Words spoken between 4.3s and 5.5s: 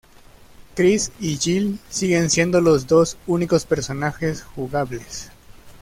jugables.